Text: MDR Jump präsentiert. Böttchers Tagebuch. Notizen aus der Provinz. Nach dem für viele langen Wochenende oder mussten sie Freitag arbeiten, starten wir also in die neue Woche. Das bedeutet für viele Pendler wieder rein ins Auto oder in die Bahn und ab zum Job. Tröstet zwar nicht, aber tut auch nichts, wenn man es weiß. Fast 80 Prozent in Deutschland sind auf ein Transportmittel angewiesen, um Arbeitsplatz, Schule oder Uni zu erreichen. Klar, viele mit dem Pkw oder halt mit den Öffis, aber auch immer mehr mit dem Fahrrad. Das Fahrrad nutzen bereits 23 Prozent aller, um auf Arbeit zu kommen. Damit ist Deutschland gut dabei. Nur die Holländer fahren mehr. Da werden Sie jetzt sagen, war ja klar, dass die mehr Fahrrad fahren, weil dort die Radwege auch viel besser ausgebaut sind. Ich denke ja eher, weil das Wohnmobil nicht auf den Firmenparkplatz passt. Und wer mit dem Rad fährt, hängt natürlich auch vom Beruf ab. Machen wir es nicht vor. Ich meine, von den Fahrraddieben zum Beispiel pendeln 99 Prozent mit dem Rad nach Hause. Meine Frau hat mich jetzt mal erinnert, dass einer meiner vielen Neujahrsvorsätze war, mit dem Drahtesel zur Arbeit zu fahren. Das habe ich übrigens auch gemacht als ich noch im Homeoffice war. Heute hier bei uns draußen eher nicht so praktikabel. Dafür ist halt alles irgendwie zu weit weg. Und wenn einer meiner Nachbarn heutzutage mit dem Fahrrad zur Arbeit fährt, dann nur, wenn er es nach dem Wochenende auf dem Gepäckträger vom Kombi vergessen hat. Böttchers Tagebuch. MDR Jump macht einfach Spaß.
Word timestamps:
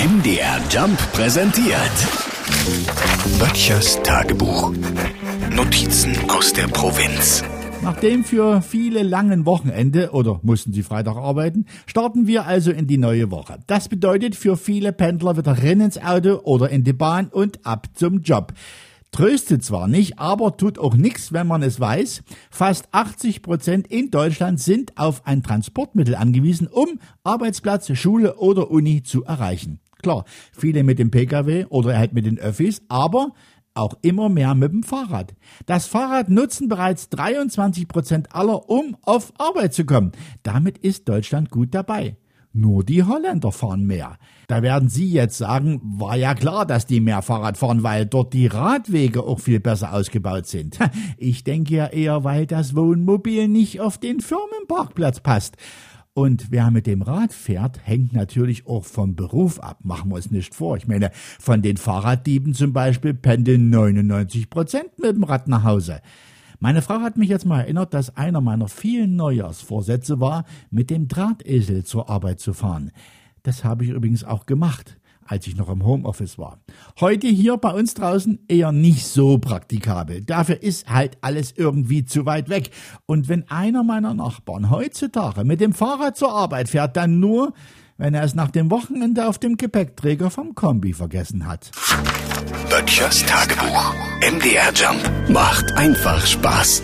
MDR 0.00 0.58
Jump 0.70 0.98
präsentiert. 1.12 1.76
Böttchers 3.38 4.02
Tagebuch. 4.02 4.72
Notizen 5.54 6.16
aus 6.30 6.54
der 6.54 6.68
Provinz. 6.68 7.44
Nach 7.82 8.00
dem 8.00 8.24
für 8.24 8.62
viele 8.62 9.02
langen 9.02 9.44
Wochenende 9.44 10.12
oder 10.12 10.40
mussten 10.42 10.72
sie 10.72 10.84
Freitag 10.84 11.16
arbeiten, 11.16 11.66
starten 11.84 12.26
wir 12.26 12.46
also 12.46 12.70
in 12.70 12.86
die 12.86 12.96
neue 12.96 13.30
Woche. 13.30 13.58
Das 13.66 13.90
bedeutet 13.90 14.36
für 14.36 14.56
viele 14.56 14.94
Pendler 14.94 15.36
wieder 15.36 15.62
rein 15.62 15.82
ins 15.82 16.02
Auto 16.02 16.40
oder 16.44 16.70
in 16.70 16.82
die 16.82 16.94
Bahn 16.94 17.28
und 17.28 17.66
ab 17.66 17.88
zum 17.92 18.22
Job. 18.22 18.54
Tröstet 19.10 19.62
zwar 19.64 19.86
nicht, 19.86 20.18
aber 20.18 20.56
tut 20.56 20.78
auch 20.78 20.94
nichts, 20.94 21.34
wenn 21.34 21.46
man 21.46 21.62
es 21.62 21.78
weiß. 21.78 22.22
Fast 22.50 22.88
80 22.92 23.42
Prozent 23.42 23.86
in 23.88 24.10
Deutschland 24.10 24.60
sind 24.60 24.96
auf 24.96 25.26
ein 25.26 25.42
Transportmittel 25.42 26.14
angewiesen, 26.14 26.68
um 26.68 27.00
Arbeitsplatz, 27.22 27.94
Schule 27.98 28.36
oder 28.36 28.70
Uni 28.70 29.02
zu 29.02 29.24
erreichen. 29.24 29.78
Klar, 30.02 30.24
viele 30.52 30.82
mit 30.82 30.98
dem 30.98 31.10
Pkw 31.10 31.66
oder 31.68 31.96
halt 31.96 32.12
mit 32.12 32.26
den 32.26 32.38
Öffis, 32.38 32.82
aber 32.88 33.32
auch 33.74 33.94
immer 34.02 34.28
mehr 34.28 34.54
mit 34.54 34.72
dem 34.72 34.82
Fahrrad. 34.82 35.34
Das 35.66 35.86
Fahrrad 35.86 36.28
nutzen 36.28 36.68
bereits 36.68 37.08
23 37.10 37.88
Prozent 37.88 38.34
aller, 38.34 38.68
um 38.68 38.96
auf 39.02 39.32
Arbeit 39.38 39.74
zu 39.74 39.84
kommen. 39.84 40.12
Damit 40.42 40.78
ist 40.78 41.08
Deutschland 41.08 41.50
gut 41.50 41.74
dabei. 41.74 42.16
Nur 42.52 42.82
die 42.82 43.04
Holländer 43.04 43.52
fahren 43.52 43.86
mehr. 43.86 44.18
Da 44.48 44.60
werden 44.62 44.88
Sie 44.88 45.08
jetzt 45.08 45.38
sagen, 45.38 45.80
war 45.84 46.16
ja 46.16 46.34
klar, 46.34 46.66
dass 46.66 46.84
die 46.84 46.98
mehr 46.98 47.22
Fahrrad 47.22 47.56
fahren, 47.56 47.84
weil 47.84 48.06
dort 48.06 48.32
die 48.32 48.48
Radwege 48.48 49.22
auch 49.22 49.38
viel 49.38 49.60
besser 49.60 49.92
ausgebaut 49.92 50.46
sind. 50.46 50.78
Ich 51.16 51.44
denke 51.44 51.74
ja 51.74 51.86
eher, 51.86 52.24
weil 52.24 52.46
das 52.46 52.74
Wohnmobil 52.74 53.46
nicht 53.46 53.80
auf 53.80 53.98
den 53.98 54.20
Firmenparkplatz 54.20 55.20
passt. 55.20 55.56
Und 56.12 56.50
wer 56.50 56.70
mit 56.70 56.86
dem 56.86 57.02
Rad 57.02 57.32
fährt, 57.32 57.86
hängt 57.86 58.12
natürlich 58.12 58.66
auch 58.66 58.84
vom 58.84 59.14
Beruf 59.14 59.60
ab. 59.60 59.78
Machen 59.84 60.10
wir 60.10 60.18
es 60.18 60.30
nicht 60.30 60.54
vor. 60.54 60.76
Ich 60.76 60.88
meine, 60.88 61.10
von 61.14 61.62
den 61.62 61.76
Fahrraddieben 61.76 62.52
zum 62.52 62.72
Beispiel 62.72 63.14
pendeln 63.14 63.70
99 63.70 64.50
Prozent 64.50 64.98
mit 64.98 65.14
dem 65.14 65.24
Rad 65.24 65.46
nach 65.46 65.62
Hause. 65.62 66.00
Meine 66.58 66.82
Frau 66.82 67.00
hat 67.00 67.16
mich 67.16 67.30
jetzt 67.30 67.46
mal 67.46 67.60
erinnert, 67.60 67.94
dass 67.94 68.16
einer 68.16 68.40
meiner 68.40 68.68
vielen 68.68 69.16
Neujahrsvorsätze 69.16 70.20
war, 70.20 70.44
mit 70.70 70.90
dem 70.90 71.08
Drahtesel 71.08 71.84
zur 71.84 72.10
Arbeit 72.10 72.40
zu 72.40 72.52
fahren. 72.52 72.90
Das 73.42 73.64
habe 73.64 73.84
ich 73.84 73.90
übrigens 73.90 74.24
auch 74.24 74.46
gemacht 74.46 74.99
als 75.30 75.46
ich 75.46 75.56
noch 75.56 75.68
im 75.68 75.84
Homeoffice 75.84 76.38
war. 76.38 76.58
Heute 76.98 77.28
hier 77.28 77.56
bei 77.56 77.70
uns 77.70 77.94
draußen 77.94 78.40
eher 78.48 78.72
nicht 78.72 79.06
so 79.06 79.38
praktikabel. 79.38 80.22
Dafür 80.22 80.60
ist 80.60 80.90
halt 80.90 81.18
alles 81.20 81.54
irgendwie 81.56 82.04
zu 82.04 82.26
weit 82.26 82.48
weg. 82.48 82.70
Und 83.06 83.28
wenn 83.28 83.48
einer 83.48 83.84
meiner 83.84 84.12
Nachbarn 84.12 84.70
heutzutage 84.70 85.44
mit 85.44 85.60
dem 85.60 85.72
Fahrrad 85.72 86.16
zur 86.16 86.32
Arbeit 86.32 86.68
fährt, 86.68 86.96
dann 86.96 87.20
nur, 87.20 87.52
wenn 87.96 88.12
er 88.12 88.24
es 88.24 88.34
nach 88.34 88.50
dem 88.50 88.72
Wochenende 88.72 89.28
auf 89.28 89.38
dem 89.38 89.56
Gepäckträger 89.56 90.30
vom 90.30 90.56
Kombi 90.56 90.94
vergessen 90.94 91.46
hat. 91.46 91.70
Böttchers 92.68 93.24
Tagebuch. 93.24 93.94
MDR 94.20 94.72
Jump 94.74 95.30
macht 95.30 95.72
einfach 95.76 96.26
Spaß. 96.26 96.82